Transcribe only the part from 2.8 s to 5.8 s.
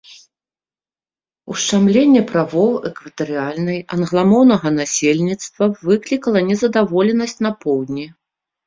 экватарыяльнай англамоўнага насельніцтва